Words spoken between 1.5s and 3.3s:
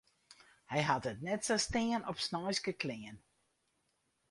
stean op sneinske klean.